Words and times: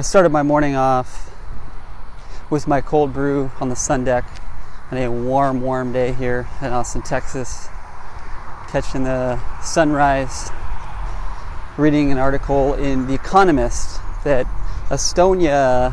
I 0.00 0.02
started 0.02 0.32
my 0.32 0.42
morning 0.42 0.76
off 0.76 1.30
with 2.48 2.66
my 2.66 2.80
cold 2.80 3.12
brew 3.12 3.50
on 3.60 3.68
the 3.68 3.76
sun 3.76 4.02
deck 4.02 4.24
on 4.90 4.96
a 4.96 5.10
warm, 5.10 5.60
warm 5.60 5.92
day 5.92 6.14
here 6.14 6.48
in 6.62 6.68
Austin, 6.68 7.02
Texas, 7.02 7.68
catching 8.70 9.04
the 9.04 9.38
sunrise, 9.60 10.48
reading 11.76 12.10
an 12.10 12.16
article 12.16 12.72
in 12.72 13.08
The 13.08 13.12
Economist 13.12 14.00
that 14.24 14.46
Estonia 14.88 15.92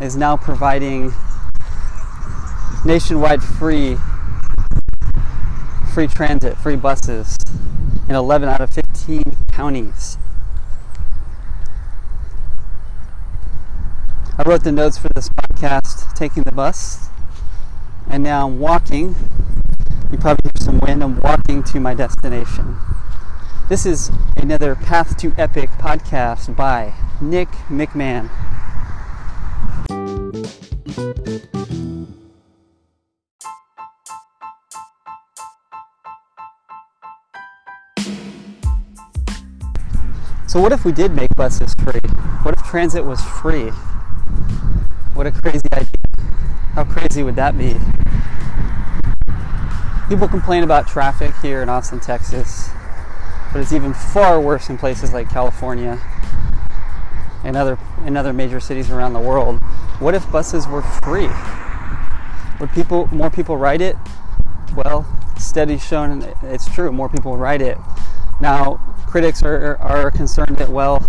is 0.00 0.16
now 0.16 0.36
providing 0.36 1.12
nationwide 2.84 3.40
free 3.40 3.98
free 5.94 6.08
transit, 6.08 6.58
free 6.58 6.74
buses 6.74 7.36
in 8.08 8.16
11 8.16 8.48
out 8.48 8.60
of 8.60 8.70
15 8.70 9.22
counties. 9.52 10.18
Wrote 14.46 14.62
the 14.62 14.70
notes 14.70 14.96
for 14.96 15.08
this 15.16 15.28
podcast 15.28 16.14
taking 16.14 16.44
the 16.44 16.52
bus, 16.52 17.08
and 18.08 18.22
now 18.22 18.46
I'm 18.46 18.60
walking. 18.60 19.16
You 20.12 20.18
probably 20.18 20.38
hear 20.44 20.64
some 20.64 20.78
wind. 20.78 21.02
I'm 21.02 21.18
walking 21.18 21.64
to 21.64 21.80
my 21.80 21.94
destination. 21.94 22.76
This 23.68 23.84
is 23.84 24.12
another 24.36 24.76
Path 24.76 25.16
to 25.16 25.34
Epic 25.36 25.70
podcast 25.80 26.54
by 26.54 26.94
Nick 27.20 27.48
McMahon. 27.68 28.30
So, 40.46 40.60
what 40.60 40.70
if 40.70 40.84
we 40.84 40.92
did 40.92 41.16
make 41.16 41.34
buses 41.34 41.74
free? 41.74 42.08
What 42.42 42.56
if 42.56 42.62
transit 42.62 43.04
was 43.04 43.20
free? 43.20 43.72
What 45.14 45.26
a 45.26 45.32
crazy 45.32 45.66
idea. 45.72 45.88
How 46.74 46.84
crazy 46.84 47.22
would 47.22 47.36
that 47.36 47.56
be? 47.56 47.76
People 50.08 50.28
complain 50.28 50.62
about 50.62 50.86
traffic 50.86 51.34
here 51.42 51.62
in 51.62 51.68
Austin, 51.68 52.00
Texas, 52.00 52.70
but 53.52 53.60
it's 53.60 53.72
even 53.72 53.94
far 53.94 54.40
worse 54.40 54.68
in 54.68 54.78
places 54.78 55.12
like 55.12 55.28
California 55.28 56.00
and 57.44 57.56
other, 57.56 57.78
in 58.04 58.16
other 58.16 58.32
major 58.32 58.60
cities 58.60 58.90
around 58.90 59.14
the 59.14 59.20
world. 59.20 59.62
What 59.98 60.14
if 60.14 60.30
buses 60.30 60.66
were 60.68 60.82
free? 60.82 61.28
Would 62.60 62.70
people, 62.72 63.08
more 63.12 63.30
people 63.30 63.56
ride 63.56 63.80
it? 63.80 63.96
Well, 64.76 65.06
studies 65.38 65.84
shown 65.84 66.22
it's 66.42 66.72
true. 66.72 66.92
More 66.92 67.08
people 67.08 67.36
ride 67.36 67.62
it. 67.62 67.78
Now, 68.40 68.76
critics 69.06 69.42
are, 69.42 69.76
are 69.78 70.10
concerned 70.10 70.58
that 70.58 70.68
well, 70.68 71.06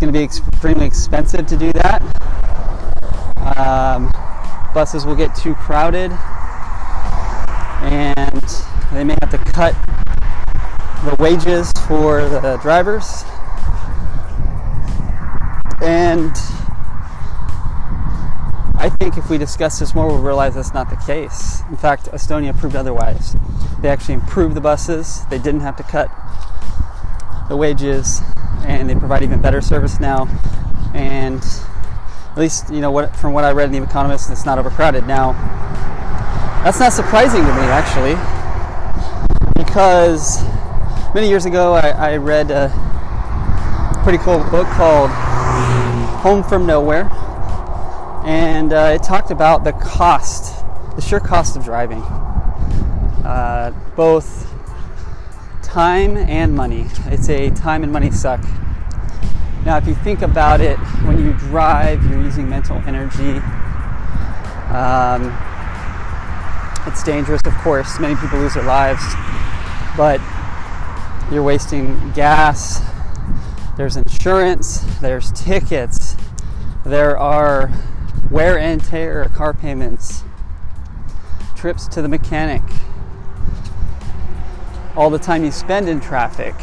going 0.00 0.12
to 0.12 0.18
be 0.18 0.24
extremely 0.24 0.86
expensive 0.86 1.46
to 1.46 1.56
do 1.58 1.72
that. 1.74 2.00
Um, 3.58 4.10
buses 4.72 5.04
will 5.04 5.14
get 5.14 5.34
too 5.34 5.54
crowded, 5.54 6.10
and 7.82 8.42
they 8.92 9.04
may 9.04 9.14
have 9.20 9.30
to 9.30 9.38
cut 9.38 9.74
the 11.04 11.14
wages 11.18 11.70
for 11.86 12.22
the 12.22 12.58
drivers. 12.62 13.24
And 15.82 16.32
I 18.76 18.88
think 18.88 19.18
if 19.18 19.28
we 19.28 19.36
discuss 19.36 19.78
this 19.80 19.94
more, 19.94 20.06
we'll 20.06 20.22
realize 20.22 20.54
that's 20.54 20.72
not 20.72 20.88
the 20.88 20.96
case. 20.96 21.60
In 21.68 21.76
fact, 21.76 22.06
Estonia 22.06 22.58
proved 22.58 22.74
otherwise. 22.74 23.36
They 23.82 23.90
actually 23.90 24.14
improved 24.14 24.54
the 24.56 24.62
buses, 24.62 25.26
they 25.26 25.38
didn't 25.38 25.60
have 25.60 25.76
to 25.76 25.82
cut 25.82 26.10
the 27.50 27.56
wages, 27.56 28.22
and 28.64 28.88
they 28.88 28.94
provide 28.94 29.22
even 29.22 29.42
better 29.42 29.60
service 29.60 30.00
now. 30.00 30.26
And 30.94 31.42
at 32.30 32.38
least, 32.38 32.72
you 32.72 32.80
know, 32.80 32.90
what, 32.90 33.14
from 33.14 33.34
what 33.34 33.44
I 33.44 33.52
read 33.52 33.66
in 33.66 33.72
The 33.72 33.82
Economist, 33.86 34.30
it's 34.30 34.46
not 34.46 34.58
overcrowded. 34.58 35.06
Now, 35.06 35.32
that's 36.64 36.80
not 36.80 36.94
surprising 36.94 37.42
to 37.42 37.54
me, 37.54 37.62
actually, 37.68 38.14
because 39.62 40.42
many 41.14 41.28
years 41.28 41.44
ago 41.44 41.74
I, 41.74 41.90
I 41.90 42.16
read 42.16 42.50
a 42.50 42.70
pretty 44.02 44.18
cool 44.18 44.38
book 44.50 44.66
called 44.68 45.10
Home 46.22 46.42
from 46.42 46.64
Nowhere 46.64 47.10
and 48.24 48.72
uh, 48.72 48.92
it 48.94 49.02
talked 49.02 49.30
about 49.30 49.64
the 49.64 49.72
cost, 49.72 50.64
the 50.94 51.00
sheer 51.00 51.20
cost 51.20 51.56
of 51.56 51.64
driving, 51.64 52.02
uh, 53.24 53.72
both 53.96 54.49
time 55.70 56.16
and 56.16 56.52
money. 56.52 56.84
It's 57.06 57.28
a 57.28 57.48
time 57.50 57.84
and 57.84 57.92
money 57.92 58.10
suck. 58.10 58.40
Now, 59.64 59.76
if 59.76 59.86
you 59.86 59.94
think 59.94 60.20
about 60.20 60.60
it, 60.60 60.76
when 61.04 61.24
you 61.24 61.32
drive, 61.34 62.04
you're 62.10 62.20
using 62.20 62.48
mental 62.48 62.78
energy. 62.88 63.38
Um, 64.74 65.32
it's 66.88 67.04
dangerous, 67.04 67.42
of 67.44 67.54
course. 67.58 68.00
Many 68.00 68.16
people 68.16 68.40
lose 68.40 68.54
their 68.54 68.64
lives, 68.64 69.00
but 69.96 70.20
you're 71.30 71.44
wasting 71.44 72.10
gas. 72.14 72.80
There's 73.76 73.96
insurance. 73.96 74.78
There's 75.00 75.30
tickets. 75.30 76.16
There 76.84 77.16
are 77.16 77.70
wear 78.28 78.58
and 78.58 78.82
tear, 78.82 79.26
car 79.26 79.54
payments, 79.54 80.24
trips 81.54 81.86
to 81.88 82.02
the 82.02 82.08
mechanic, 82.08 82.62
all 84.96 85.10
the 85.10 85.18
time 85.18 85.44
you 85.44 85.50
spend 85.50 85.88
in 85.88 86.00
traffic. 86.00 86.54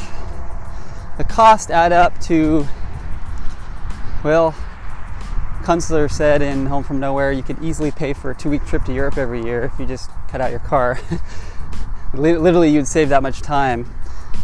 The 1.18 1.24
costs 1.24 1.72
add 1.72 1.92
up 1.92 2.20
to, 2.22 2.68
well, 4.24 4.54
Kunstler 5.64 6.10
said 6.10 6.42
in 6.42 6.68
Home 6.68 6.84
from 6.84 7.00
Nowhere, 7.00 7.32
you 7.32 7.44
could 7.44 7.62
easily 7.64 7.92
pay 7.92 8.14
for 8.14 8.32
a 8.32 8.36
two 8.36 8.50
week 8.50 8.66
trip 8.66 8.84
to 8.86 8.94
Europe 8.94 9.18
every 9.18 9.44
year 9.44 9.64
if 9.64 9.80
you 9.80 9.86
just 9.86 10.10
cut 10.28 10.42
out 10.42 10.52
your 10.52 10.60
car. 10.60 11.00
Literally, 12.14 12.70
you'd 12.70 12.88
save 12.88 13.10
that 13.10 13.22
much 13.24 13.42
time, 13.42 13.92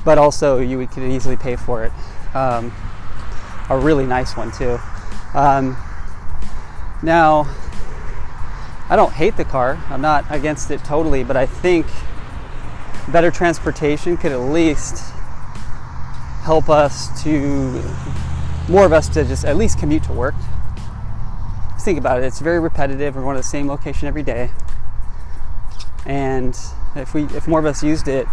but 0.04 0.18
also 0.18 0.60
you 0.60 0.86
could 0.88 1.04
easily 1.04 1.38
pay 1.38 1.56
for 1.56 1.84
it. 1.84 1.92
Um, 2.36 2.74
a 3.70 3.78
really 3.78 4.06
nice 4.06 4.36
one, 4.36 4.52
too. 4.52 4.80
Um, 5.34 5.78
now, 7.02 7.48
I 8.90 8.96
don't 8.96 9.14
hate 9.14 9.38
the 9.38 9.46
car. 9.46 9.82
I'm 9.90 10.02
not 10.02 10.26
against 10.30 10.72
it 10.72 10.84
totally, 10.84 11.24
but 11.24 11.38
I 11.38 11.46
think 11.46 11.86
better 13.12 13.32
transportation 13.32 14.18
could 14.18 14.32
at 14.32 14.40
least 14.40 15.14
help 16.44 16.70
us 16.70 17.24
to 17.24 17.82
more 18.70 18.86
of 18.86 18.94
us 18.94 19.10
to 19.10 19.24
just 19.26 19.46
at 19.46 19.58
least 19.58 19.80
commute 19.80 20.04
to 20.04 20.14
work. 20.14 20.36
Think 21.82 21.98
about 21.98 22.22
it. 22.22 22.26
It's 22.26 22.40
very 22.40 22.60
repetitive. 22.60 23.16
We're 23.16 23.22
going 23.24 23.36
to 23.36 23.42
the 23.42 23.48
same 23.48 23.68
location 23.68 24.08
every 24.08 24.24
day. 24.24 24.52
And 26.06 26.58
if 26.96 27.14
we 27.14 27.24
if 27.26 27.48
more 27.48 27.60
of 27.60 27.66
us 27.66 27.84
used 27.84 28.08
it, 28.08 28.28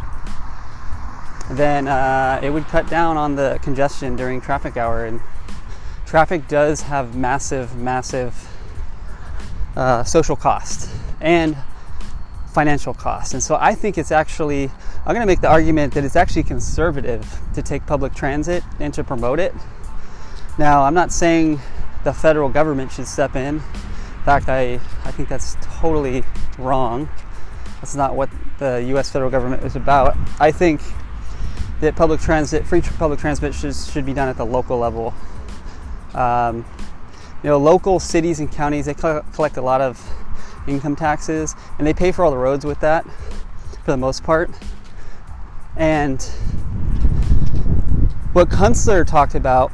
then 1.50 1.88
uh, 1.88 2.41
it 2.42 2.50
would 2.50 2.64
cut 2.66 2.88
down 2.88 3.16
on 3.16 3.36
the 3.36 3.59
congestion 3.62 4.16
during 4.16 4.41
traffic 4.41 4.76
hour. 4.76 5.04
And 5.04 5.20
traffic 6.06 6.47
does 6.48 6.82
have 6.82 7.16
massive, 7.16 7.76
massive 7.76 8.48
uh, 9.76 10.04
social 10.04 10.36
cost 10.36 10.91
and 11.20 11.56
financial 12.53 12.94
cost. 12.94 13.34
And 13.34 13.43
so 13.43 13.56
I 13.61 13.75
think 13.75 13.97
it's 13.99 14.11
actually, 14.11 14.71
I'm 15.06 15.15
going 15.15 15.21
to 15.21 15.27
make 15.27 15.41
the 15.41 15.49
argument 15.49 15.94
that 15.94 16.05
it's 16.05 16.16
actually 16.16 16.43
conservative 16.43 17.41
to 17.55 17.62
take 17.62 17.87
public 17.87 18.15
transit 18.15 18.62
and 18.78 18.93
to 18.94 19.05
promote 19.05 19.38
it. 19.38 19.55
Now, 20.59 20.83
I'm 20.83 20.94
not 20.94 21.12
saying 21.12 21.60
the 22.05 22.12
federal 22.12 22.49
government 22.49 22.93
should 22.93 23.06
step 23.06 23.37
in. 23.37 23.56
In 23.56 24.25
fact, 24.25 24.49
I, 24.49 24.75
I 25.05 25.10
think 25.12 25.28
that's 25.28 25.56
totally 25.62 26.25
wrong. 26.59 27.09
That's 27.77 27.94
not 27.94 28.15
what 28.15 28.28
the 28.59 28.83
US 28.94 29.10
federal 29.10 29.31
government 29.31 29.62
is 29.65 29.77
about. 29.77 30.16
I 30.39 30.50
think 30.50 30.83
that 31.81 31.97
public 31.97 32.21
transit, 32.21 32.66
free 32.66 32.83
public 32.83 33.19
transit 33.19 33.55
should, 33.55 33.75
should 33.75 34.05
be 34.05 34.12
done 34.12 34.28
at 34.28 34.37
the 34.37 34.44
local 34.44 34.78
level. 34.78 35.15
Um, 36.15 36.65
you 37.42 37.48
know, 37.48 37.59
local 37.59 37.98
cities 38.01 38.41
and 38.41 38.51
counties 38.53 38.84
they 38.84 38.95
collect 38.95 39.57
a 39.57 39.63
lot 39.63 39.80
of 39.80 39.98
income 40.66 40.97
taxes 40.97 41.54
and 41.78 41.86
they 41.86 41.95
pay 41.95 42.12
for 42.12 42.24
all 42.24 42.30
the 42.30 42.36
roads 42.36 42.65
with 42.65 42.80
that 42.80 43.04
for 43.84 43.91
the 43.91 43.97
most 43.97 44.22
part. 44.22 44.51
And 45.77 46.22
what 48.33 48.48
Kunstler 48.48 49.07
talked 49.07 49.34
about 49.34 49.72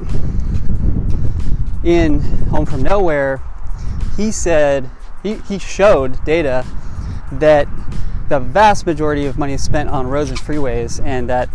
in 1.85 2.21
Home 2.50 2.67
from 2.67 2.83
Nowhere, 2.83 3.43
he 4.17 4.31
said 4.31 4.91
he, 5.23 5.35
he 5.49 5.59
showed 5.59 6.25
data 6.25 6.65
that 7.33 7.69
the 8.29 8.41
vast 8.41 8.87
majority 8.87 9.27
of 9.27 9.38
money 9.38 9.53
is 9.53 9.62
spent 9.62 9.88
on 9.88 10.06
roads 10.06 10.31
and 10.31 10.38
freeways 10.38 11.05
and 11.05 11.29
that 11.29 11.49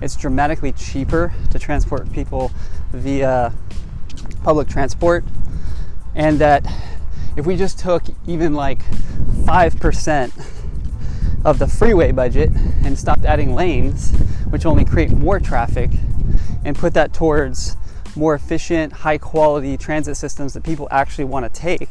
it's 0.00 0.16
dramatically 0.16 0.72
cheaper 0.72 1.32
to 1.50 1.58
transport 1.58 2.10
people 2.12 2.50
via 2.92 3.52
public 4.42 4.68
transport 4.68 5.24
and 6.14 6.38
that 6.38 6.66
if 7.36 7.46
we 7.46 7.56
just 7.56 7.78
took 7.78 8.02
even 8.26 8.54
like 8.54 8.82
5% 9.44 10.32
of 11.44 11.58
the 11.58 11.66
freeway 11.66 12.12
budget 12.12 12.50
and 12.84 12.98
stopped 12.98 13.24
adding 13.24 13.54
lanes, 13.54 14.12
which 14.50 14.66
only 14.66 14.84
create 14.84 15.10
more 15.10 15.40
traffic, 15.40 15.90
and 16.64 16.76
put 16.76 16.94
that 16.94 17.12
towards 17.12 17.76
more 18.14 18.34
efficient, 18.34 18.92
high 18.92 19.18
quality 19.18 19.76
transit 19.76 20.16
systems 20.16 20.52
that 20.52 20.62
people 20.62 20.86
actually 20.90 21.24
want 21.24 21.44
to 21.44 21.60
take, 21.60 21.88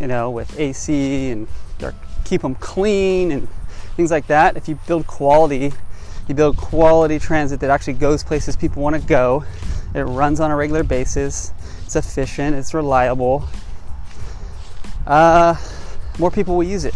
you 0.00 0.06
know, 0.06 0.30
with 0.30 0.58
AC 0.58 1.30
and 1.30 1.48
keep 2.24 2.42
them 2.42 2.54
clean 2.54 3.30
and 3.32 3.48
things 3.96 4.10
like 4.10 4.26
that. 4.28 4.56
If 4.56 4.68
you 4.68 4.78
build 4.86 5.06
quality, 5.06 5.72
you 6.28 6.34
build 6.34 6.56
quality 6.56 7.18
transit 7.18 7.60
that 7.60 7.70
actually 7.70 7.94
goes 7.94 8.22
places 8.24 8.56
people 8.56 8.82
want 8.82 8.96
to 8.96 9.02
go. 9.02 9.44
It 9.94 10.02
runs 10.02 10.40
on 10.40 10.50
a 10.50 10.56
regular 10.56 10.82
basis. 10.82 11.52
It's 11.84 11.96
efficient. 11.96 12.56
It's 12.56 12.72
reliable. 12.72 13.46
Uh, 15.06 15.56
more 16.18 16.30
people 16.30 16.56
will 16.56 16.64
use 16.64 16.84
it. 16.84 16.94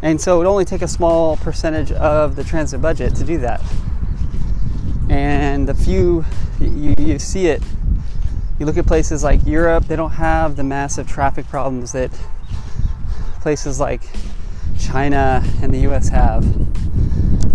And 0.00 0.20
so 0.20 0.36
it 0.36 0.38
would 0.38 0.46
only 0.46 0.64
take 0.64 0.82
a 0.82 0.88
small 0.88 1.36
percentage 1.36 1.90
of 1.92 2.36
the 2.36 2.44
transit 2.44 2.80
budget 2.80 3.14
to 3.16 3.24
do 3.24 3.38
that. 3.38 3.60
And 5.08 5.68
a 5.68 5.74
few, 5.74 6.24
you, 6.60 6.94
you 6.98 7.18
see 7.18 7.46
it. 7.46 7.62
You 8.58 8.66
look 8.66 8.76
at 8.76 8.86
places 8.86 9.24
like 9.24 9.44
Europe, 9.46 9.86
they 9.86 9.96
don't 9.96 10.12
have 10.12 10.56
the 10.56 10.64
massive 10.64 11.08
traffic 11.08 11.48
problems 11.48 11.92
that 11.92 12.10
places 13.40 13.80
like 13.80 14.02
China 14.78 15.42
and 15.62 15.72
the 15.74 15.78
US 15.90 16.08
have. 16.08 16.44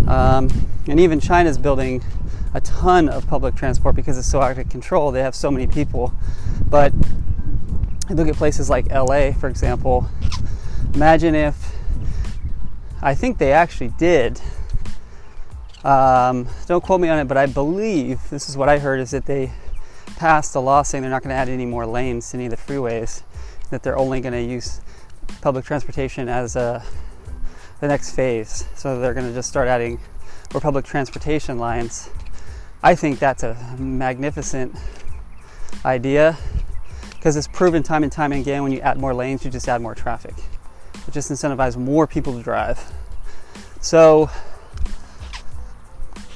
Um, 0.07 0.49
and 0.87 0.99
even 0.99 1.19
China's 1.19 1.57
building 1.57 2.03
a 2.53 2.61
ton 2.61 3.09
of 3.09 3.25
public 3.27 3.55
transport 3.55 3.95
because 3.95 4.17
it's 4.17 4.27
so 4.27 4.41
out 4.41 4.57
of 4.57 4.69
control. 4.69 5.11
They 5.11 5.21
have 5.21 5.35
so 5.35 5.49
many 5.49 5.65
people. 5.65 6.13
But 6.69 6.93
look 8.15 8.27
at 8.27 8.35
places 8.35 8.69
like 8.69 8.89
LA, 8.91 9.31
for 9.31 9.47
example. 9.49 10.07
Imagine 10.93 11.35
if, 11.35 11.75
I 13.01 13.15
think 13.15 13.37
they 13.37 13.51
actually 13.51 13.89
did. 13.97 14.39
Um, 15.83 16.47
don't 16.67 16.83
quote 16.83 17.01
me 17.01 17.09
on 17.09 17.19
it, 17.19 17.25
but 17.25 17.37
I 17.37 17.45
believe 17.45 18.29
this 18.29 18.47
is 18.47 18.55
what 18.55 18.69
I 18.69 18.79
heard 18.79 18.99
is 18.99 19.11
that 19.11 19.25
they 19.25 19.51
passed 20.15 20.55
a 20.55 20.59
law 20.59 20.83
saying 20.83 21.01
they're 21.01 21.11
not 21.11 21.23
going 21.23 21.33
to 21.33 21.35
add 21.35 21.49
any 21.49 21.65
more 21.65 21.85
lanes 21.85 22.29
to 22.31 22.37
any 22.37 22.45
of 22.45 22.51
the 22.51 22.57
freeways, 22.57 23.23
that 23.69 23.83
they're 23.83 23.97
only 23.97 24.21
going 24.21 24.33
to 24.33 24.41
use 24.41 24.79
public 25.41 25.65
transportation 25.65 26.29
as 26.29 26.55
a, 26.55 26.83
the 27.81 27.87
next 27.87 28.11
phase. 28.11 28.65
So 28.75 28.99
they're 28.99 29.13
going 29.13 29.27
to 29.27 29.33
just 29.33 29.49
start 29.49 29.67
adding 29.67 29.99
more 30.53 30.61
public 30.61 30.85
transportation 30.85 31.57
lines. 31.57 32.09
I 32.81 32.95
think 32.95 33.19
that's 33.19 33.43
a 33.43 33.55
magnificent 33.77 34.75
idea 35.83 36.37
because 37.23 37.37
it's 37.37 37.47
proven 37.47 37.81
time 37.81 38.03
and 38.03 38.11
time 38.11 38.33
again 38.33 38.63
when 38.63 38.73
you 38.73 38.81
add 38.81 38.97
more 38.97 39.13
lanes, 39.13 39.45
you 39.45 39.49
just 39.49 39.69
add 39.69 39.81
more 39.81 39.95
traffic. 39.95 40.33
It 41.07 41.11
just 41.13 41.31
incentivizes 41.31 41.77
more 41.77 42.05
people 42.05 42.33
to 42.33 42.43
drive. 42.43 42.91
So 43.79 44.29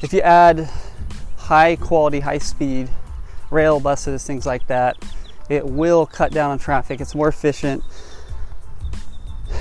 if 0.02 0.14
you 0.14 0.22
add 0.22 0.70
high 1.36 1.76
quality, 1.76 2.22
high 2.22 2.38
speed 2.38 2.88
rail 3.52 3.82
buses, 3.82 4.26
things 4.26 4.46
like 4.46 4.66
that, 4.68 4.96
it 5.50 5.66
will 5.66 6.06
cut 6.06 6.32
down 6.32 6.52
on 6.52 6.58
traffic. 6.58 7.02
It's 7.02 7.14
more 7.14 7.28
efficient. 7.28 7.84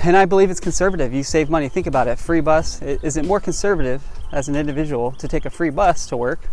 And 0.05 0.17
I 0.17 0.27
believe 0.27 0.49
it's 0.49 0.61
conservative. 0.61 1.13
You 1.13 1.25
save 1.25 1.51
money. 1.51 1.69
Think 1.69 1.89
about 1.89 2.07
it. 2.07 2.21
Free 2.21 2.41
bus. 2.41 2.81
Is 2.83 3.17
it 3.17 3.25
more 3.25 3.41
conservative 3.41 4.05
as 4.31 4.49
an 4.49 4.55
individual 4.55 5.11
to 5.11 5.27
take 5.27 5.45
a 5.45 5.51
free 5.51 5.71
bus 5.71 6.07
to 6.07 6.17
work 6.17 6.49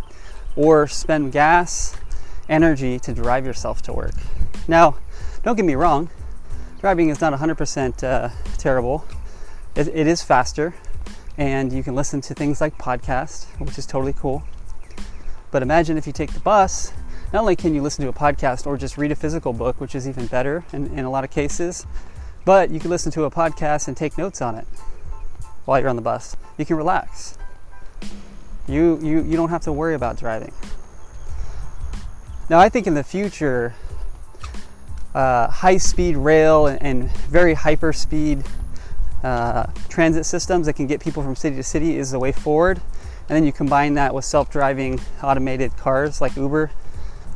or 0.56 0.88
spend 0.88 1.30
gas, 1.30 1.94
energy 2.48 2.98
to 2.98 3.14
drive 3.14 3.46
yourself 3.46 3.80
to 3.82 3.92
work? 3.92 4.14
Now, 4.66 4.96
don't 5.42 5.56
get 5.56 5.64
me 5.64 5.74
wrong. 5.74 6.10
Driving 6.80 7.08
is 7.08 7.20
not 7.20 7.32
100% 7.32 8.02
uh, 8.02 8.28
terrible. 8.56 9.04
It, 9.74 9.88
it 9.88 10.06
is 10.06 10.22
faster, 10.22 10.74
and 11.36 11.72
you 11.72 11.82
can 11.82 11.94
listen 11.94 12.20
to 12.22 12.34
things 12.34 12.60
like 12.60 12.78
podcasts, 12.78 13.46
which 13.58 13.78
is 13.78 13.86
totally 13.86 14.12
cool. 14.12 14.42
But 15.50 15.62
imagine 15.62 15.98
if 15.98 16.06
you 16.06 16.12
take 16.12 16.32
the 16.32 16.40
bus, 16.40 16.92
not 17.32 17.40
only 17.40 17.56
can 17.56 17.74
you 17.74 17.82
listen 17.82 18.04
to 18.04 18.08
a 18.08 18.12
podcast 18.12 18.66
or 18.66 18.76
just 18.76 18.96
read 18.96 19.12
a 19.12 19.16
physical 19.16 19.52
book, 19.52 19.80
which 19.80 19.94
is 19.94 20.08
even 20.08 20.26
better 20.26 20.64
in, 20.72 20.86
in 20.98 21.04
a 21.04 21.10
lot 21.10 21.24
of 21.24 21.30
cases, 21.30 21.86
but 22.44 22.70
you 22.70 22.80
can 22.80 22.90
listen 22.90 23.10
to 23.12 23.24
a 23.24 23.30
podcast 23.30 23.88
and 23.88 23.96
take 23.96 24.16
notes 24.16 24.40
on 24.40 24.54
it 24.54 24.66
while 25.64 25.80
you're 25.80 25.88
on 25.88 25.96
the 25.96 26.02
bus. 26.02 26.36
You 26.58 26.64
can 26.64 26.76
relax. 26.76 27.36
You, 28.66 28.98
you, 29.02 29.22
you 29.22 29.36
don't 29.36 29.50
have 29.50 29.62
to 29.62 29.72
worry 29.72 29.94
about 29.94 30.18
driving. 30.18 30.52
Now, 32.48 32.58
I 32.58 32.68
think 32.68 32.86
in 32.86 32.94
the 32.94 33.04
future, 33.04 33.74
uh, 35.14 35.48
high 35.48 35.76
speed 35.76 36.16
rail 36.16 36.66
and, 36.66 36.82
and 36.82 37.16
very 37.28 37.54
hyper 37.54 37.92
speed 37.92 38.44
uh, 39.22 39.66
transit 39.88 40.26
systems 40.26 40.66
that 40.66 40.74
can 40.74 40.86
get 40.86 41.00
people 41.00 41.22
from 41.22 41.36
city 41.36 41.56
to 41.56 41.62
city 41.62 41.96
is 41.96 42.10
the 42.10 42.18
way 42.18 42.32
forward. 42.32 42.80
And 43.28 43.36
then 43.36 43.44
you 43.44 43.52
combine 43.52 43.94
that 43.94 44.14
with 44.14 44.24
self 44.24 44.50
driving 44.50 45.00
automated 45.22 45.76
cars 45.76 46.20
like 46.20 46.36
Uber 46.36 46.70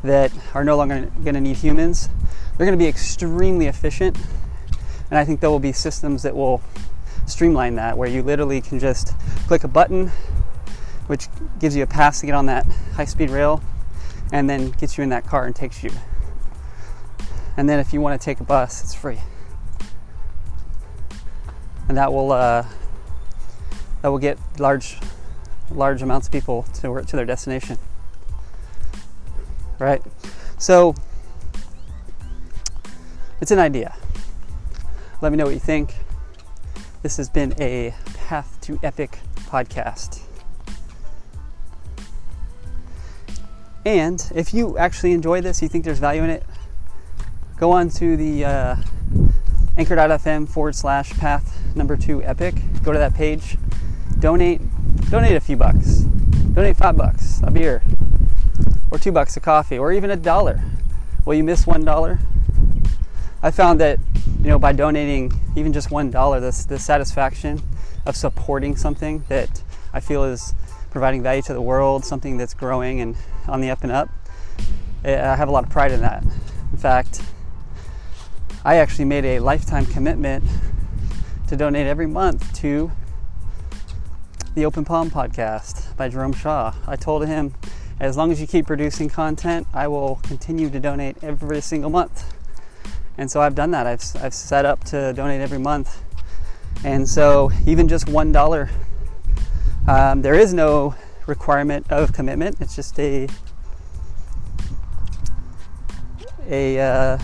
that 0.03 0.31
are 0.53 0.63
no 0.63 0.77
longer 0.77 1.11
going 1.23 1.33
to 1.33 1.41
need 1.41 1.57
humans. 1.57 2.09
They're 2.57 2.65
going 2.65 2.77
to 2.77 2.83
be 2.83 2.87
extremely 2.87 3.65
efficient 3.65 4.17
and 5.09 5.17
I 5.17 5.25
think 5.25 5.39
there 5.39 5.49
will 5.49 5.59
be 5.59 5.71
systems 5.71 6.23
that 6.23 6.35
will 6.35 6.61
streamline 7.25 7.75
that, 7.75 7.97
where 7.97 8.07
you 8.07 8.21
literally 8.21 8.61
can 8.61 8.79
just 8.79 9.17
click 9.47 9.63
a 9.63 9.67
button, 9.67 10.11
which 11.07 11.27
gives 11.59 11.75
you 11.75 11.83
a 11.83 11.87
pass 11.87 12.19
to 12.19 12.25
get 12.25 12.35
on 12.35 12.45
that 12.45 12.65
high 12.93 13.05
speed 13.05 13.29
rail, 13.29 13.63
and 14.31 14.49
then 14.49 14.71
gets 14.71 14.97
you 14.97 15.03
in 15.03 15.09
that 15.09 15.25
car 15.25 15.45
and 15.45 15.55
takes 15.55 15.83
you. 15.83 15.91
And 17.59 17.67
then 17.67 17.77
if 17.77 17.91
you 17.91 17.99
want 17.99 18.19
to 18.19 18.23
take 18.23 18.39
a 18.39 18.45
bus, 18.45 18.81
it's 18.81 18.93
free. 18.93 19.19
And 21.89 21.97
that 21.97 22.13
will 22.13 22.31
uh, 22.31 22.65
that 24.01 24.07
will 24.07 24.17
get 24.17 24.39
large 24.57 24.97
large 25.69 26.01
amounts 26.01 26.27
of 26.27 26.31
people 26.31 26.63
to 26.75 27.01
to 27.01 27.15
their 27.17 27.25
destination. 27.25 27.77
Right? 29.77 30.01
So 30.57 30.95
it's 33.41 33.51
an 33.51 33.59
idea. 33.59 33.93
Let 35.21 35.33
me 35.33 35.37
know 35.37 35.43
what 35.43 35.53
you 35.53 35.59
think. 35.59 35.95
This 37.01 37.17
has 37.17 37.27
been 37.27 37.53
a 37.59 37.93
Path 38.13 38.57
to 38.61 38.79
Epic 38.81 39.19
podcast. 39.47 40.21
And 43.85 44.25
if 44.33 44.53
you 44.53 44.77
actually 44.77 45.11
enjoy 45.11 45.41
this, 45.41 45.61
you 45.61 45.67
think 45.67 45.83
there's 45.83 45.99
value 45.99 46.23
in 46.23 46.29
it, 46.29 46.43
go 47.59 47.71
on 47.73 47.89
to 47.89 48.15
the 48.15 48.45
uh, 48.45 48.75
anchor.fm 49.77 50.47
forward 50.47 50.75
slash 50.75 51.11
path 51.11 51.75
number 51.75 51.97
two 51.97 52.23
epic. 52.23 52.55
Go 52.83 52.91
to 52.93 52.99
that 52.99 53.13
page, 53.13 53.57
donate, 54.19 54.61
donate 55.09 55.35
a 55.35 55.39
few 55.39 55.57
bucks, 55.57 55.99
donate 56.53 56.77
five 56.77 56.95
bucks 56.97 57.41
a 57.43 57.51
beer, 57.51 57.83
or 58.91 58.97
two 58.97 59.11
bucks 59.11 59.35
a 59.37 59.39
coffee, 59.39 59.77
or 59.77 59.91
even 59.91 60.09
a 60.09 60.15
dollar. 60.15 60.61
Will 61.25 61.35
you 61.35 61.43
miss 61.43 61.67
one 61.67 61.83
dollar? 61.83 62.19
I 63.43 63.51
found 63.51 63.79
that 63.81 63.99
you 64.41 64.47
know 64.47 64.59
by 64.59 64.71
donating 64.71 65.31
even 65.55 65.73
just 65.73 65.91
one 65.91 66.09
dollar, 66.09 66.39
the, 66.39 66.65
the 66.69 66.79
satisfaction 66.79 67.61
of 68.05 68.15
supporting 68.15 68.77
something 68.77 69.25
that 69.27 69.61
I 69.93 69.99
feel 69.99 70.23
is 70.23 70.53
providing 70.91 71.21
value 71.21 71.41
to 71.43 71.53
the 71.53 71.61
world, 71.61 72.05
something 72.05 72.37
that's 72.37 72.53
growing 72.53 73.01
and 73.01 73.15
on 73.47 73.61
the 73.61 73.69
up 73.69 73.83
and 73.83 73.91
up. 73.91 74.09
Eh, 75.03 75.13
I 75.13 75.35
have 75.35 75.49
a 75.49 75.51
lot 75.51 75.65
of 75.65 75.69
pride 75.69 75.91
in 75.91 76.01
that. 76.01 76.23
In 76.23 76.77
fact, 76.77 77.21
I 78.65 78.75
actually 78.75 79.05
made 79.05 79.23
a 79.23 79.39
lifetime 79.39 79.85
commitment 79.85 80.43
to 81.47 81.55
donate 81.55 81.87
every 81.87 82.07
month 82.07 82.53
to 82.55 82.91
the 84.53 84.65
Open 84.65 84.83
Palm 84.83 85.09
podcast 85.09 85.95
by 85.95 86.09
Jerome 86.09 86.33
Shaw. 86.33 86.73
I 86.85 86.97
told 86.97 87.25
him, 87.25 87.53
as 88.01 88.17
long 88.17 88.33
as 88.33 88.41
you 88.41 88.47
keep 88.47 88.67
producing 88.67 89.09
content, 89.09 89.65
I 89.73 89.87
will 89.87 90.17
continue 90.23 90.69
to 90.71 90.79
donate 90.79 91.23
every 91.23 91.61
single 91.61 91.89
month. 91.89 92.33
And 93.17 93.31
so 93.31 93.39
I've 93.39 93.55
done 93.55 93.71
that. 93.71 93.87
I've, 93.87 94.03
I've 94.21 94.33
set 94.33 94.65
up 94.65 94.83
to 94.85 95.13
donate 95.13 95.39
every 95.39 95.59
month. 95.59 96.03
And 96.83 97.07
so 97.07 97.51
even 97.65 97.87
just 97.87 98.07
$1, 98.07 98.69
um, 99.87 100.21
there 100.21 100.35
is 100.35 100.53
no 100.53 100.95
requirement 101.27 101.89
of 101.89 102.11
commitment. 102.11 102.59
It's 102.59 102.75
just 102.75 102.99
a 102.99 103.29
a 106.49 106.79
uh, 106.79 107.19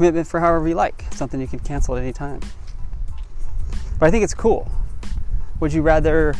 commitment 0.00 0.26
for 0.26 0.40
however 0.40 0.66
you 0.66 0.74
like. 0.74 1.04
Something 1.10 1.42
you 1.42 1.46
can 1.46 1.58
cancel 1.58 1.94
at 1.94 2.02
any 2.02 2.14
time. 2.14 2.40
But 3.98 4.06
I 4.06 4.10
think 4.10 4.24
it's 4.24 4.32
cool. 4.32 4.72
Would 5.60 5.74
you 5.74 5.82
rather 5.82 6.34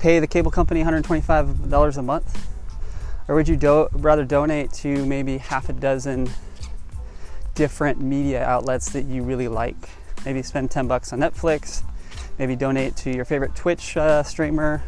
pay 0.00 0.18
the 0.18 0.26
cable 0.26 0.50
company 0.50 0.82
$125 0.82 1.96
a 1.96 2.02
month? 2.02 2.48
Or 3.28 3.36
would 3.36 3.46
you 3.46 3.54
do- 3.54 3.88
rather 3.92 4.24
donate 4.24 4.72
to 4.82 5.06
maybe 5.06 5.38
half 5.38 5.68
a 5.68 5.72
dozen 5.72 6.28
different 7.54 8.00
media 8.00 8.42
outlets 8.42 8.90
that 8.90 9.04
you 9.04 9.22
really 9.22 9.46
like. 9.46 9.90
Maybe 10.24 10.42
spend 10.42 10.72
10 10.72 10.88
bucks 10.88 11.12
on 11.12 11.20
Netflix, 11.20 11.84
maybe 12.40 12.56
donate 12.56 12.96
to 12.96 13.14
your 13.14 13.24
favorite 13.24 13.54
Twitch 13.54 13.96
uh, 13.96 14.24
streamer 14.24 14.82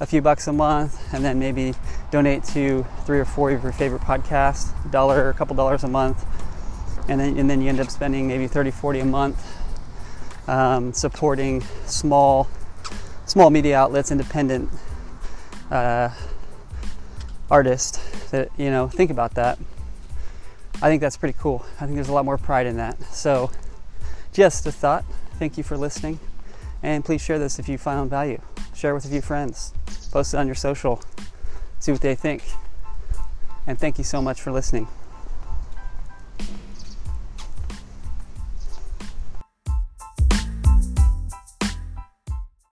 a 0.00 0.06
few 0.06 0.20
bucks 0.20 0.48
a 0.48 0.52
month, 0.52 0.98
and 1.14 1.24
then 1.24 1.38
maybe 1.38 1.74
donate 2.10 2.42
to 2.44 2.84
three 3.04 3.20
or 3.20 3.24
four 3.24 3.50
of 3.50 3.62
your 3.62 3.72
favorite 3.72 4.02
podcasts, 4.02 4.72
a 4.84 4.88
dollar 4.88 5.24
or 5.24 5.28
a 5.30 5.34
couple 5.34 5.54
dollars 5.54 5.84
a 5.84 5.88
month, 5.88 6.24
and 7.08 7.20
then, 7.20 7.38
and 7.38 7.48
then 7.48 7.60
you 7.60 7.68
end 7.68 7.80
up 7.80 7.90
spending 7.90 8.28
maybe 8.28 8.46
30, 8.46 8.70
40 8.70 9.00
a 9.00 9.04
month 9.04 9.58
um, 10.48 10.92
supporting 10.92 11.62
small, 11.86 12.48
small 13.26 13.50
media 13.50 13.78
outlets, 13.78 14.10
independent 14.10 14.70
uh, 15.70 16.10
artist 17.50 18.00
that 18.30 18.50
you 18.56 18.70
know 18.70 18.88
think 18.88 19.10
about 19.10 19.34
that. 19.34 19.58
I 20.80 20.88
think 20.88 21.00
that's 21.00 21.16
pretty 21.16 21.36
cool. 21.38 21.64
I 21.76 21.84
think 21.84 21.94
there's 21.94 22.08
a 22.08 22.12
lot 22.12 22.24
more 22.24 22.38
pride 22.38 22.66
in 22.66 22.76
that. 22.76 23.00
So, 23.12 23.50
just 24.32 24.66
a 24.66 24.72
thought. 24.72 25.04
Thank 25.38 25.56
you 25.56 25.64
for 25.64 25.76
listening, 25.76 26.18
and 26.82 27.04
please 27.04 27.20
share 27.20 27.38
this 27.38 27.58
if 27.58 27.68
you 27.68 27.78
found 27.78 28.10
value. 28.10 28.40
Share 28.74 28.92
it 28.92 28.94
with 28.94 29.04
a 29.04 29.08
few 29.08 29.22
friends. 29.22 29.72
Post 30.10 30.34
it 30.34 30.38
on 30.38 30.46
your 30.46 30.54
social. 30.54 31.02
See 31.78 31.92
what 31.92 32.00
they 32.00 32.14
think. 32.14 32.42
And 33.66 33.78
thank 33.78 33.98
you 33.98 34.04
so 34.04 34.22
much 34.22 34.40
for 34.40 34.50
listening. 34.50 34.88